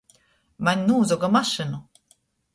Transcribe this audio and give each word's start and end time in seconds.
Maņ 0.69 0.81
nūzoga 0.87 1.31
mašynu! 1.37 1.81